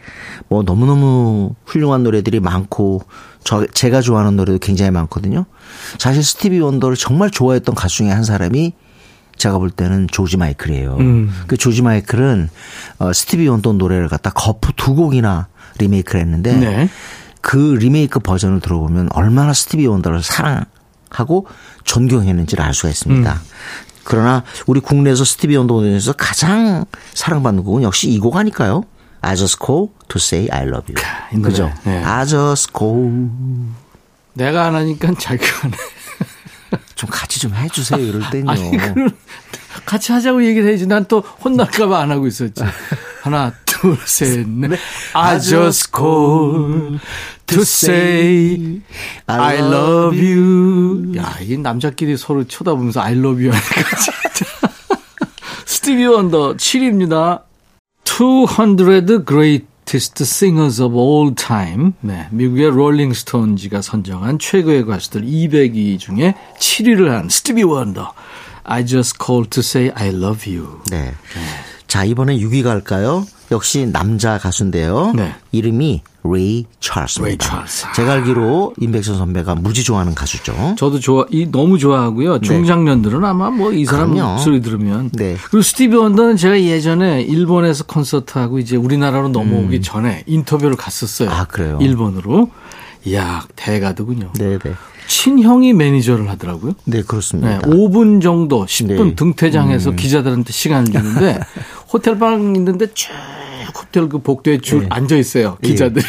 [0.47, 3.01] 뭐 너무너무 훌륭한 노래들이 많고
[3.43, 5.45] 저 제가 좋아하는 노래도 굉장히 많거든요.
[5.99, 8.73] 사실 스티비 원더를 정말 좋아했던 가수 중에 한 사람이
[9.37, 10.97] 제가 볼 때는 조지 마이클이에요.
[11.47, 12.49] 그 조지 마이클은
[12.99, 16.89] 어, 스티비 원더 노래를 갖다 거푸 두 곡이나 리메이크를 했는데 네.
[17.41, 21.47] 그 리메이크 버전을 들어보면 얼마나 스티비 원더를 사랑하고
[21.83, 23.41] 존경했는지를 알 수가 있습니다.
[24.09, 28.83] 그러나 우리 국내에서 스티비 원더 중에서 가장 사랑받는 곡은 역시 이 곡 아닐까요?
[29.21, 31.41] I just called to say I love you.
[31.41, 31.69] 그죠?
[31.83, 32.01] 네.
[32.03, 33.29] I just called.
[34.33, 35.75] 내가 안 하니까 자기가 하네.
[36.95, 37.99] 좀 같이 좀 해주세요.
[37.99, 38.49] 이럴 땐요.
[38.49, 38.71] 아니,
[39.85, 40.87] 같이 하자고 얘기를 해야지.
[40.87, 42.63] 난 또 혼날까봐 안 하고 있었지.
[43.23, 44.79] 하나, 둘, 셋, 넷.
[45.13, 46.99] I just call
[47.47, 48.81] to say
[49.27, 51.15] I love you.
[51.17, 54.45] 야, 이 남자끼리 서로 쳐다보면서 I love you 하니까 진짜.
[55.65, 57.43] 스티비 원더 7위입니다.
[58.05, 61.91] 200 Greatest Singers of All Time.
[62.01, 68.13] 네, 미국의 롤링스톤지가 선정한 최고의 가수들 200위 중에 7위를 한 스티비 원더.
[68.63, 70.81] I just called to say I love you.
[70.89, 71.13] 네.
[71.87, 73.25] 자, 이번에 6위 갈까요?
[73.49, 75.13] 역시 남자 가수인데요.
[75.15, 75.33] 네.
[75.53, 77.27] 이름이 레이 찰스입니다.
[77.29, 77.85] 레이 찰스.
[77.95, 80.75] 제가 알기로 임백천 선배가 무지 좋아하는 가수죠.
[80.77, 82.41] 저도 좋아, 이 너무 좋아하고요.
[82.41, 84.15] 중장년들은 아마 뭐 이 사람 네.
[84.15, 84.33] 그럼요.
[84.33, 85.09] 목소리 들으면.
[85.13, 85.37] 네.
[85.49, 91.29] 그리고 스티비 원더는 제가 예전에 일본에서 콘서트하고 이제 우리나라로 넘어오기 전에 인터뷰를 갔었어요.
[91.29, 91.33] 음.
[91.33, 91.77] 아, 그래요?
[91.81, 92.51] 일본으로.
[93.05, 94.31] 이야, 대가더군요.
[94.37, 94.73] 네, 네.
[95.07, 96.73] 친형이 매니저를 하더라고요.
[96.85, 97.59] 네, 네, 그렇습니다.
[97.61, 99.15] 5분 정도, 10분 네.
[99.15, 101.39] 등퇴장해서 기자들한테 시간을 주는데
[101.91, 103.11] 호텔방 있는데 쭉
[103.75, 104.87] 호텔 그 복도에 줄 네.
[104.89, 105.57] 앉아 있어요.
[105.61, 106.05] 기자들이.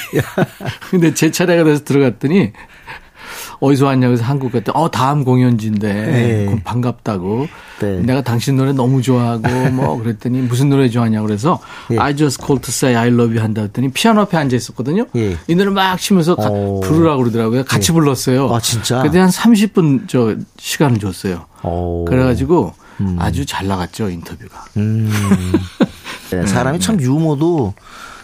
[0.90, 2.52] 근데 제 차례가 돼서 들어갔더니
[3.60, 6.62] 어디서 왔냐고 해서 한국 갔더니 어 다음 공연지인데 네.
[6.64, 7.48] 반갑다고
[7.80, 8.00] 네.
[8.00, 11.58] 내가 당신 노래 너무 좋아하고 뭐 그랬더니 무슨 노래 좋아하냐고 그래서
[11.90, 11.98] 예.
[11.98, 15.06] I just called to say I love you 한다 했더니 피아노 앞에 앉아 있었거든요.
[15.16, 15.36] 예.
[15.48, 16.80] 이 노래 막 치면서 가- 오.
[16.80, 17.64] 부르라고 그러더라고요.
[17.64, 18.48] 같이 불렀어요.
[18.54, 19.02] 아, 진짜?
[19.02, 21.46] 그때 한 30분 저 시간을 줬어요.
[21.64, 22.04] 오.
[22.04, 22.74] 그래가지고
[23.18, 24.64] 아주 잘 나갔죠 인터뷰가.
[26.30, 27.74] 네, 사람이 참 유머도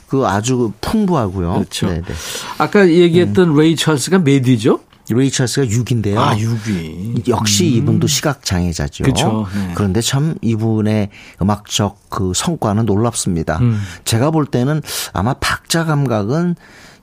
[0.07, 1.55] 그 아주 풍부하고요.
[1.55, 1.87] 그렇죠.
[1.89, 2.15] 네, 네.
[2.59, 4.81] 아까 얘기했던 레이 찰스가 몇 위죠?
[5.11, 6.17] 레이 찰스가 6인데요.
[6.17, 7.29] 아 6위.
[7.29, 9.05] 역시 이분도 시각 장애자죠.
[9.05, 9.73] 그쵸, 네.
[9.75, 11.11] 그런데 참 이분의
[11.43, 13.59] 음악적 그 성과는 놀랍습니다.
[13.59, 13.81] 음.
[14.05, 14.81] 제가 볼 때는
[15.13, 16.57] 아마 박자 감각은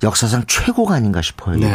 [0.03, 1.57] 역사상 최고가 아닌가 싶어요.
[1.57, 1.67] 네.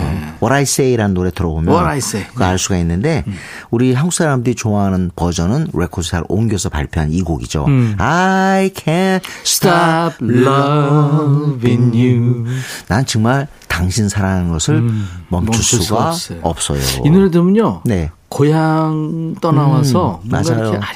[0.43, 2.27] What I Say라는 노래 들어보면 What I Say.
[2.27, 2.33] 음.
[2.33, 3.25] 그거 알 수가 있는데
[3.71, 7.67] 우리 한국 사람들이 좋아하는 버전은 레코드사를 옮겨서 발표한 이 곡이죠.
[7.67, 7.95] 음.
[7.99, 12.47] I can't Stop loving you.
[12.89, 15.07] 난 정말 당신 사랑하는 것을 멈출, 음.
[15.29, 16.41] 멈출 수 수가 없어요.
[16.43, 16.81] 없어요.
[17.05, 17.83] 이 노래 들으면요.
[17.85, 18.11] 네.
[18.29, 20.69] 고향 떠나와서 음, 뭔가 맞아요.
[20.71, 20.87] 이렇게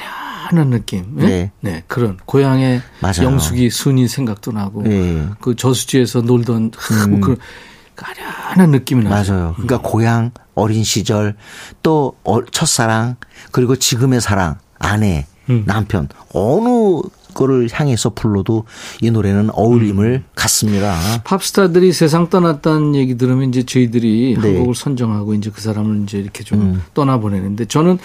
[0.49, 1.15] 아련한 느낌.
[1.21, 1.51] 예?
[1.59, 1.83] 네.
[1.87, 3.23] 그런 고향의 맞아요.
[3.23, 5.27] 영숙이 순이 생각도 나고 네.
[5.39, 7.37] 그 저수지에서 놀던 하, 뭐 그런
[8.49, 9.33] 아련한 느낌이 나죠.
[9.33, 9.53] 맞아요.
[9.53, 11.35] 그러니까 고향, 어린 시절,
[11.83, 13.15] 또 어- 첫사랑,
[13.51, 15.63] 그리고 지금의 사랑, 아내, 음.
[15.67, 17.01] 남편, 어느
[17.33, 18.65] 거를 향해서 불러도
[19.01, 20.97] 이 노래는 어울림을 갖습니다.
[21.23, 24.47] 팝스타들이 세상 떠났다는 얘기 들으면 이제 저희들이 네.
[24.49, 24.53] 음.
[24.55, 27.97] 한 곡을 선정하고 이제 그 사람을 이제 이렇게 좀 떠나보내는데 저는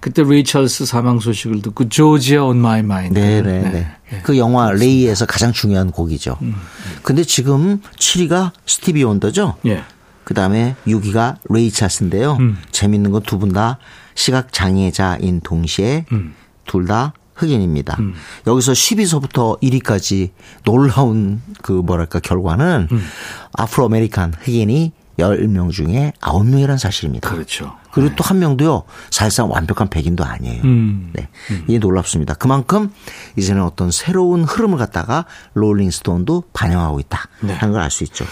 [0.00, 3.18] 그때 레이 찰스 사망 소식을 듣고 조지아 on my mind.
[3.18, 4.20] 네네 네.
[4.22, 6.36] 그 영화 레이에서 가장 중요한 곡이죠.
[6.42, 6.54] 음.
[7.02, 9.56] 근데 지금 7위가 스티비 원더죠?
[9.66, 9.82] 예.
[10.24, 12.36] 그 다음에 6위가 레이 찰스인데요.
[12.40, 12.58] 음.
[12.70, 13.78] 재밌는 건 두 분 다
[14.14, 16.34] 시각 장애자인 동시에 음.
[16.66, 17.98] 둘다 흑인입니다.
[18.46, 20.30] 여기서 10위서부터 1위까지
[20.64, 23.04] 놀라운 그 뭐랄까 결과는 음.
[23.52, 27.30] Afro American 흑인이 10명 중에 9명이라는 사실입니다.
[27.30, 27.76] 그렇죠.
[27.92, 30.62] 그리고 또 한 명도요, 사실상 완벽한 백인도 아니에요.
[30.64, 31.10] 음.
[31.12, 31.28] 네.
[31.68, 32.34] 이게 놀랍습니다.
[32.34, 32.92] 그만큼
[33.36, 37.28] 이제는 어떤 새로운 흐름을 갖다가 롤링스톤도 반영하고 있다.
[37.42, 37.52] 네.
[37.54, 38.24] 하는 걸 알 수 있죠.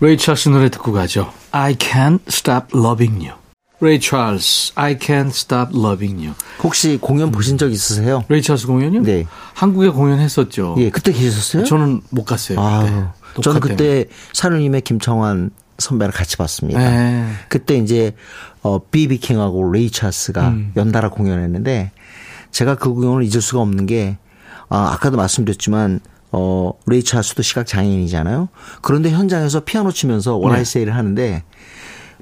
[0.00, 1.32] 레이 찰스 노래 듣고 가죠.
[1.52, 3.38] I can't stop loving you.
[3.80, 6.34] 레이 찰스, I can't stop loving you.
[6.62, 8.24] 혹시 공연 보신 적 있으세요?
[8.28, 9.02] 레이 찰스 공연이요?
[9.02, 9.26] 네.
[9.54, 10.76] 한국에 공연했었죠.
[10.78, 11.64] 예, 그때 계셨어요?
[11.64, 12.58] 저는 못 갔어요.
[12.58, 13.42] 아, 그때.
[13.42, 16.78] 저는 그때 산울림의 김창완 선배랑 같이 봤습니다.
[16.78, 17.26] 네.
[17.48, 18.14] 그때 이제
[18.62, 20.72] 어 비비 킹하고 레이 찰스가 음.
[20.74, 21.92] 연달아 공연했는데
[22.50, 24.16] 제가 그 공연을 잊을 수가 없는 게
[24.70, 26.00] 아, 아까도 말씀드렸지만
[26.32, 28.48] 어 레이 찰스도 시각 장애인이잖아요.
[28.80, 30.44] 그런데 현장에서 피아노 치면서 네.
[30.46, 31.44] 원아이세이를 하는데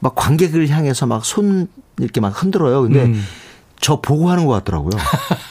[0.05, 1.67] 막 관객을 향해서 막 손
[1.99, 2.83] 이렇게 막 흔들어요.
[2.83, 3.25] 근데 음.
[3.81, 4.91] 저 보고 하는 것 같더라고요.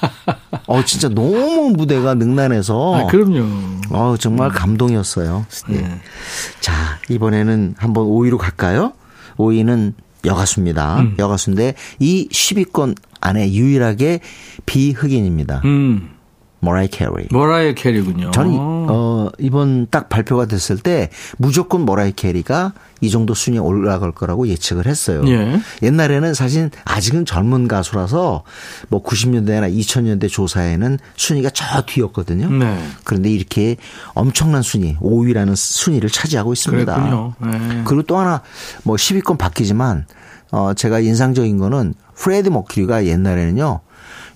[0.68, 3.44] 어 진짜 너무 무대가 능란해서 아, 그럼요.
[3.90, 5.46] 어, 정말 감동이었어요.
[5.70, 5.74] 예.
[5.74, 6.00] 네.
[6.60, 6.74] 자,
[7.10, 8.94] 이번에는 한번 5위로 갈까요?
[9.38, 11.00] 5위는 여가수입니다.
[11.00, 11.16] 음.
[11.18, 14.20] 여가수인데 이 10위권 안에 유일하게
[14.68, 15.62] 비흑인입니다.
[15.66, 16.12] 음.
[16.64, 17.28] 머라이어 캐리.
[17.30, 18.32] 머라이어 캐리군요.
[18.32, 22.72] 저는 어 이번 딱 발표가 됐을 때 무조건 머라이어 캐리가
[23.02, 25.24] 이 정도 순위 에 올라갈 거라고 예측을 했어요.
[25.28, 25.60] 예.
[25.82, 28.44] 옛날에는 사실 아직은 젊은 가수라서
[28.88, 32.50] 뭐 90년대나 2000년대 조사에는 순위가 저 뒤였거든요.
[32.50, 32.82] 네.
[33.04, 33.76] 그런데 이렇게
[34.14, 36.94] 엄청난 순위, 5위라는 순위를 차지하고 있습니다.
[36.96, 37.34] 그랬군요.
[37.40, 37.82] 네.
[37.84, 38.42] 그리고 또 하나
[38.84, 40.06] 뭐 10위권 밖이지만
[40.52, 43.82] 어 제가 인상적인 거는 프레디 머큐리가 옛날에는요.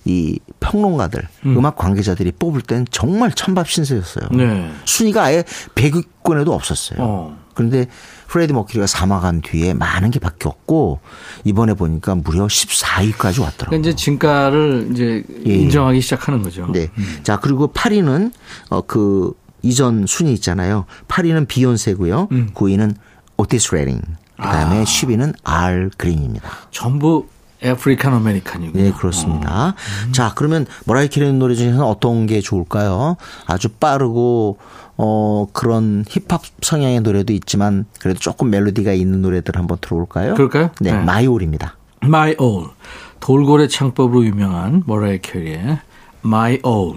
[0.04, 4.28] 이 평론가들, 음악 관계자들이 뽑을 땐 정말 찬밥 신세였어요.
[4.32, 4.70] 네.
[4.84, 6.98] 순위가 아예 100위권에도 없었어요.
[7.00, 7.38] 어.
[7.54, 7.86] 그런데
[8.28, 11.00] 프레디 머큐리가 사망한 뒤에 많은 게 바뀌었고
[11.44, 13.66] 이번에 보니까 무려 14위까지 왔더라고요.
[13.68, 15.54] 그러니까 이제 진가를 이제 예.
[15.54, 16.70] 인정하기 시작하는 거죠.
[16.72, 16.88] 네.
[16.96, 17.20] 음.
[17.24, 18.32] 자, 그리고 8위는
[18.70, 20.84] 어 그 이전 순위 있잖아요.
[21.08, 22.28] 8위는 비욘세고요.
[22.30, 22.50] 음.
[22.54, 22.94] 9위는
[23.36, 24.02] 오티스 레딩.
[24.36, 24.84] 그다음에 아.
[24.84, 26.48] 10위는 알 그린입니다.
[26.70, 27.26] 전부
[27.64, 28.82] African American이군요.
[28.82, 29.74] 네, 그렇습니다.
[30.06, 30.12] 음.
[30.12, 33.16] 자, 그러면 머라이어 캐리 노래 중에서는 어떤 게 좋을까요?
[33.46, 34.58] 아주 빠르고
[34.96, 40.34] 어 그런 힙합 성향의 노래도 있지만 그래도 조금 멜로디가 있는 노래들 한번 들어볼까요?
[40.34, 40.70] 그럴까요?
[40.80, 40.98] 네, 네.
[41.04, 41.76] My All입니다.
[42.02, 42.68] My All.
[43.20, 45.78] 돌고래 창법으로 유명한 머라이어 캐리의
[46.24, 46.94] My All.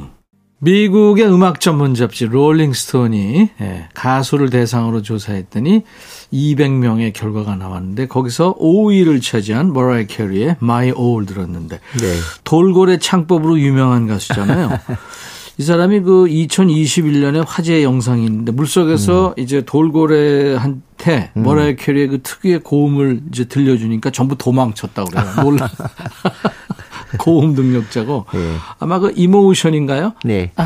[0.64, 5.84] 미국의 음악 전문 잡지 롤링스톤이 예, 가수를 대상으로 조사했더니
[6.32, 12.14] 200명의 결과가 나왔는데 거기서 5위를 차지한 머라이어 캐리의 My All 들었는데 네.
[12.44, 14.70] 돌고래 창법으로 유명한 가수잖아요.
[15.58, 19.42] 이 사람이 그 2021년에 화제 영상이 있는데 물속에서 음.
[19.42, 25.26] 이제 돌고래한테 머라이어 캐리의 그 특유의 고음을 이제 들려주니까 전부 도망쳤다고 그래요.
[25.42, 25.70] 놀라.
[27.20, 28.56] 고음 능력자고 예.
[28.80, 30.14] 아마 그 이모션인가요?
[30.24, 30.52] 네.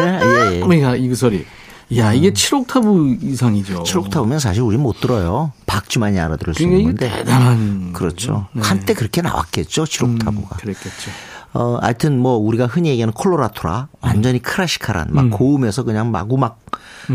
[0.00, 0.60] 예, 예.
[0.60, 1.44] 그러니까 이 소리.
[1.96, 3.82] 야 이게 7옥타브 이상이죠.
[3.82, 5.52] 7옥타브면 사실 우리 못 들어요.
[5.66, 7.10] 박쥐만이 알아들을 수 있는 건데.
[7.10, 8.46] 대단한 그렇죠.
[8.52, 8.62] 네.
[8.62, 9.84] 한때 그렇게 나왔겠죠.
[9.84, 10.26] 7옥타브가.
[10.28, 11.10] 음, 그랬겠죠.
[11.54, 16.60] 어, 하여튼 뭐 우리가 흔히 얘기하는 콜로라토라 완전히 클래시컬한 막 고음에서 그냥 마구막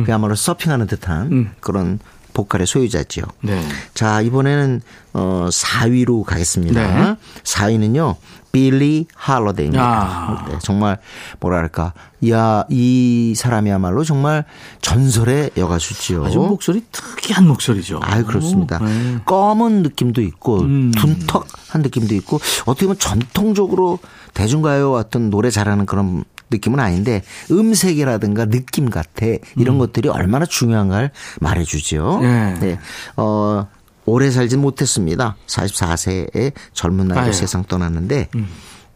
[0.06, 1.52] 그야말로 서핑하는 듯한 음.
[1.60, 2.00] 그런
[2.34, 3.24] 보컬의 소유자지요.
[3.42, 3.68] 네.
[3.96, 4.82] 자, 이번에는
[5.14, 7.04] 어 4위로 가겠습니다.
[7.04, 7.16] 네.
[7.44, 8.16] 4위는요.
[8.52, 9.84] 빌리 할러데이입니다.
[9.84, 10.46] 아.
[10.50, 10.98] 네, 정말
[11.40, 11.94] 뭐랄까.
[12.30, 14.46] 야, 이 사람이야말로 정말
[14.82, 16.26] 전설의 여가수지요.
[16.26, 18.00] 아주 목소리 특이한 목소리죠.
[18.02, 18.80] 아유 그렇습니다.
[18.80, 19.20] 네.
[19.26, 20.92] 검은 느낌도 있고 음.
[20.92, 24.00] 둔턱한 느낌도 있고 어떻게 보면 전통적으로
[24.34, 29.26] 대중가요 어떤 노래 잘하는 그런 느낌은 아닌데 음색이라든가 느낌 같아
[29.58, 32.20] 이런 것들이 얼마나 중요한가를 말해주죠.
[32.22, 32.54] 네.
[32.60, 32.80] 네.
[33.18, 33.68] 어
[34.08, 35.36] 오래 살진 못했습니다.
[35.46, 37.34] 44세에 젊은 나이로 아유.
[37.34, 38.30] 세상 떠났는데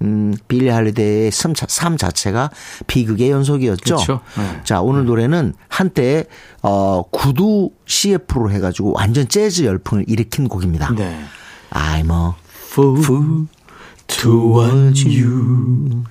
[0.02, 2.50] 음, 빌리 할리데이의 삶, 자- 자체가
[2.88, 3.96] 비극의 연속이었죠.
[3.98, 4.22] 그렇죠.
[4.36, 4.62] 네.
[4.64, 6.26] 자, 오늘 노래는 한때
[6.64, 10.92] 어 구두 CF로 해 가지고 완전 재즈 열풍을 일으킨 곡입니다.
[10.96, 11.24] 네.
[11.70, 12.34] I'm a
[12.72, 13.46] Fool
[14.08, 16.04] to want you.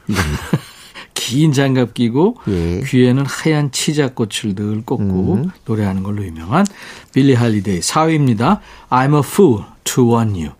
[1.20, 2.80] 긴 장갑 끼고 예.
[2.86, 6.64] 귀에는 하얀 치자꽃을 늘 꽂고 노래하는 걸로 유명한
[7.12, 8.60] 빌리 할리데이 4위입니다.
[8.88, 10.54] I'm a fool to want you.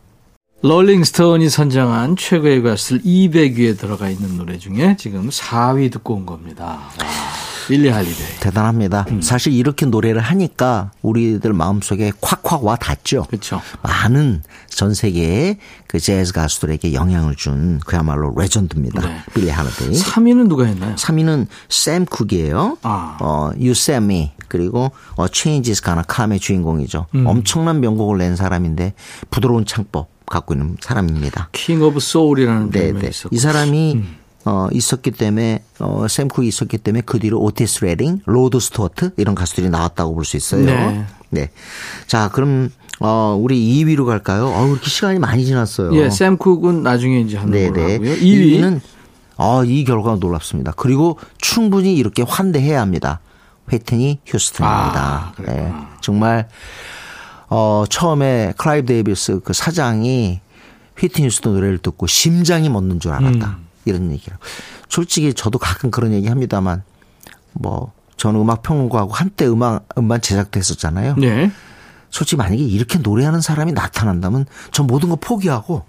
[0.62, 6.79] 롤링스톤이 선정한 최고의 가수들 200위에 들어가 있는 노래 중에 지금 4위 듣고 온 겁니다.
[7.01, 7.30] 와,
[7.68, 8.40] 빌리 할리데이.
[8.40, 9.07] 대단합니다.
[9.20, 13.25] 사실 이렇게 노래를 하니까 우리들 마음속에 콱콱 와 닿죠.
[13.29, 13.61] 그렇죠.
[13.83, 19.01] 많은 전 세계의 그 재즈 가수들에게 영향을 준 그야말로 레전드입니다.
[19.07, 19.20] 네.
[19.35, 19.92] 빌리 할리데이.
[19.92, 20.94] 3위는 누가 했나요?
[20.96, 22.79] 3위는 샘 쿡이에요.
[22.83, 23.18] 아.
[23.20, 27.07] 어, You Send Me 그리고 어, Change is Gonna Come의 주인공이죠.
[27.14, 27.27] 음.
[27.27, 28.94] 엄청난 명곡을 낸 사람인데
[29.31, 31.49] 부드러운 창법 갖고 있는 사람입니다.
[31.53, 33.09] King of Soul이라는 네, 네.
[33.09, 33.35] 있었고.
[33.35, 34.16] 이 사람이 음.
[34.44, 39.35] 어, 있었기 때문에 어, 샘 쿡이 있었기 때문에 그 뒤로 오티스 레딩, 로드 스튜어트 이런
[39.35, 40.64] 가수들이 나왔다고 볼 수 있어요.
[40.64, 41.05] 네.
[41.31, 41.50] 네.
[42.07, 44.48] 자, 그럼 어, 우리 2위로 갈까요?
[44.48, 45.94] 어, 이렇게 시간이 많이 지났어요.
[45.96, 47.83] 예, 샘 쿡은 나중에 이제 하는 걸로.
[47.92, 48.14] 하고요.
[48.16, 48.61] 2위.
[48.61, 48.81] 2위는
[49.37, 50.72] 아, 이 결과가 놀랍습니다.
[50.76, 53.20] 그리고 충분히 이렇게 환대해야 합니다.
[53.73, 55.00] 휘트니 휴스턴입니다.
[55.00, 55.42] 아.
[55.46, 55.72] 네.
[56.00, 56.48] 정말
[57.48, 60.40] 어, 처음에 클라이브 데이비스 그 사장이
[60.98, 63.46] 휘트니 휴스턴 노래를 듣고 심장이 멎는 줄 알았다.
[63.46, 63.70] 음.
[63.85, 64.37] 이런 얘기를.
[64.88, 66.83] 솔직히 저도 가끔 그런 얘기 합니다만
[67.53, 71.16] 뭐 저는 음악 평론가하고 한때 음악 음반 제작도 했었잖아요.
[71.16, 71.51] 네.
[72.11, 75.85] 솔직히 만약에 이렇게 노래하는 사람이 나타난다면 전 모든 거 포기하고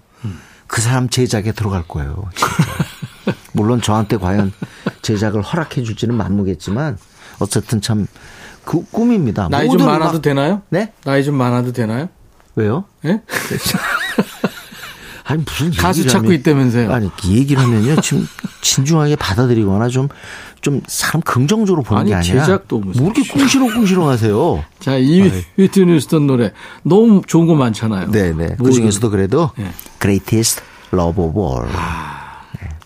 [0.66, 2.30] 그 사람 제작에 들어갈 거예요.
[3.52, 4.52] 물론 저한테 과연
[5.02, 6.98] 제작을 허락해 줄지는 만무겠지만
[7.40, 8.06] 어쨌든 참
[8.64, 9.48] 그 꿈입니다.
[9.48, 10.62] 나이 좀 많아도 음악- 되나요?
[10.70, 10.92] 네?
[11.02, 12.08] 나이 좀 많아도 되나요?
[12.54, 12.84] 왜요?
[13.04, 13.20] 예?
[15.24, 16.92] 아니 무슨 가수 찾고 있다면서요?
[16.92, 18.26] 아니 이 얘기를 하면요 지금
[18.60, 24.64] 진중하게 받아들이거나 좀좀 사람 긍정적으로 보는 아니, 게 아니라 제작도 무슨 뭐 이렇게 꿍시렁꿍시렁 하세요.
[24.80, 26.52] 자, 2위 휘트니 휴스턴 노래
[26.82, 28.10] 너무 좋은 거 많잖아요.
[28.10, 28.56] 네네.
[28.58, 29.70] 뭐 그 중에서도 그래도 네.
[30.00, 30.60] Greatest
[30.92, 31.68] Love of All.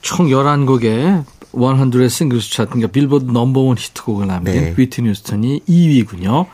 [0.02, 4.74] 총 11곡에 100의 singles 차트, 그러니까 빌보드 넘버원 히트곡을 남긴 네.
[4.76, 6.46] 휘트니 휴스턴이 2위군요.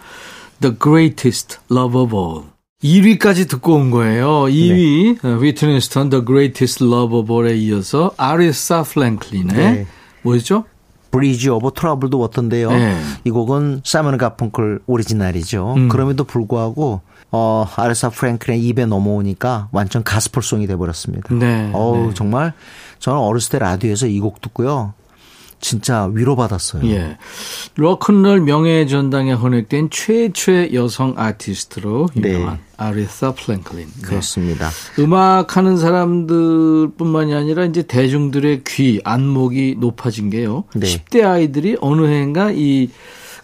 [0.61, 2.52] The Greatest Love of All.
[2.83, 4.43] 1위까지 듣고 온 거예요.
[4.45, 9.87] 2위 어, 휘트니 휴스턴 The Greatest Love of All에 이어서 아레사 프랭클린의 네.
[10.23, 10.65] 뭐였죠?
[11.13, 12.71] Bridge Over Troubled Water던데요.
[12.71, 12.97] 네.
[13.25, 15.75] 이 곡은 사이먼 가펑클 오리지널이죠.
[15.77, 15.89] 음.
[15.91, 21.35] 그럼에도 불구하고 어 아레사 프랭클린의 입에 넘어오니까 완전 가스펠송이 돼 버렸습니다.
[21.35, 22.15] 네, 어우 네.
[22.15, 22.53] 정말
[22.99, 24.95] 저는 어렸을 때 라디오에서 이 곡 듣고요.
[25.63, 26.85] 진짜 위로받았어요.
[26.91, 27.17] 예.
[27.77, 33.87] 로큰롤 명예 전당에 헌액된 최초의 여성 아티스트로 유명한 아레사 프랭클린.
[33.87, 34.03] 네.
[34.03, 34.69] 그렇습니다.
[34.99, 40.65] 음악 하는 사람들뿐만이 아니라 이제 대중들의 귀, 안목이 높아진 게요.
[40.75, 40.87] 네.
[40.87, 42.91] 10대 아이들이 어느 해인가 이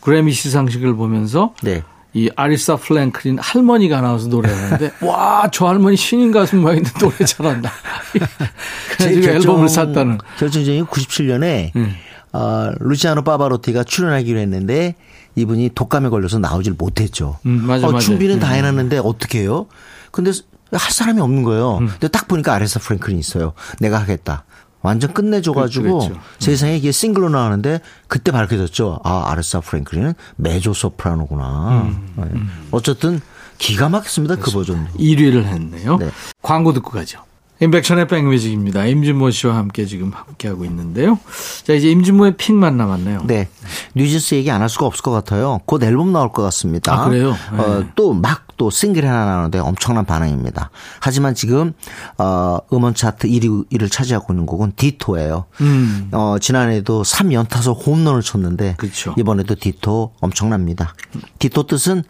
[0.01, 1.83] 그래미 시상식을 보면서 네.
[2.15, 7.71] 이 아레사 프랭클린 할머니가 나와서 노래하는데 와 저 할머니 신인 가수 모양인데 노래 잘한다.
[8.97, 10.19] 그래가지고 앨범을 샀다는.
[10.39, 11.95] 결정적인 97년에 음.
[12.33, 14.95] 어, 루치아노 파바로티가 출연하기로 했는데
[15.37, 17.39] 이분이 독감에 걸려서 나오질 못했죠.
[17.47, 18.05] 음, 맞아, 어, 맞아.
[18.05, 18.55] 준비는 다 음.
[18.55, 19.67] 해놨는데 어떻게 해요?
[20.11, 20.33] 근데
[20.73, 21.79] 할 사람이 없는 거예요.
[21.79, 21.87] 음.
[21.89, 23.53] 근데 딱 보니까 아레사 프랭클린이 있어요.
[23.81, 24.45] 내가 하겠다.
[24.89, 26.21] 완전 끝내줘가지고 그랬죠, 그랬죠.
[26.39, 29.01] 세상에 이게 싱글로 나왔는데 그때 밝혀졌죠.
[29.05, 31.83] 아 아레사 프랭클린은 메조 소프라노구나.
[31.83, 32.41] 음, 네.
[32.71, 33.21] 어쨌든
[33.59, 34.37] 기가 막혔습니다.
[34.37, 34.93] 그 버전도.
[34.99, 35.99] 1위를 했네요.
[35.99, 36.11] 네.
[36.41, 37.21] 광고 듣고 가죠.
[37.61, 38.87] 임백천의 백뮤직입니다.
[38.87, 41.19] 임진모 씨와 함께 지금 함께하고 있는데요.
[41.65, 43.23] 자, 이제 임진모의 pick만 남았네요.
[43.27, 43.49] 네.
[43.97, 45.61] 뉴진스 얘기 안 할 수가 없을 것 같아요.
[45.67, 46.93] 곧 앨범 나올 것 같습니다.
[46.95, 47.35] 아, 그래요?
[47.53, 47.59] 네.
[47.59, 50.71] 어, 또 막 또 싱글 하나 나오는데 엄청난 반응입니다.
[50.99, 51.75] 하지만 지금
[52.19, 55.45] 어, 음원 차트 1위를 차지하고 있는 곡은 Ditto예요.
[55.61, 56.09] 음.
[56.11, 59.15] 어, 지난해에도 3연타석 홈런을 쳤는데 그렇죠.
[59.17, 60.93] 이번에도 Ditto 엄청납니다.
[61.39, 62.03] Ditto 뜻은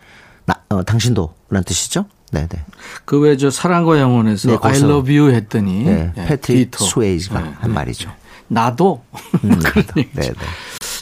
[0.46, 2.07] 나, 어, 당신도 라는 뜻이죠?
[2.33, 2.64] 네, 네.
[3.05, 6.76] 그 외 저 사랑과 영혼에서 네, I love you 했더니 네, 예, 패트릭.
[6.76, 7.74] 스웨이즈가 네, 한 네.
[7.74, 8.11] 말이죠.
[8.49, 9.03] 나도
[9.45, 10.33] 음, 그런 네, 얘기죠.
[10.33, 10.39] 네.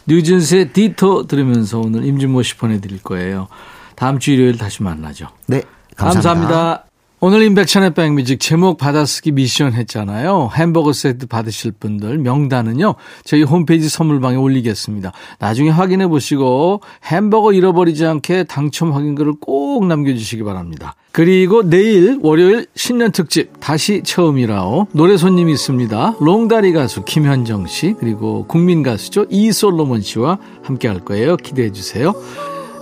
[0.07, 3.49] 뉴진스의 Ditto 들으면서 오늘 임진모 씨 보내드릴 거예요.
[3.97, 5.29] 다음 주 일요일 다시 만나죠.
[5.47, 5.63] 네,
[5.97, 6.86] 감사합니다.
[7.19, 10.51] 오늘 임백천의 백뮤직 제목 받아쓰기 미션 했잖아요.
[10.55, 12.95] 햄버거 세트 받으실 분들 명단은요.
[13.25, 15.13] 저희 홈페이지 선물방에 올리겠습니다.
[15.39, 20.95] 나중에 확인해 보시고 햄버거 잃어버리지 않게 당첨 확인글을 꼭 남겨주시기 바랍니다.
[21.11, 26.17] 그리고 내일 월요일 신년 특집 다시 처음이라오 노래 손님이 있습니다.
[26.21, 31.39] 롱다리 가수 김현정 씨 그리고 국민 가수죠 이솔로몬 씨와 함께 할 거예요.
[31.39, 32.13] 기대해 주세요.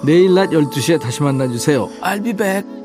[0.04, 1.88] 내일 낮 12시에 다시 만나주세요.
[2.02, 2.83] I'll be back.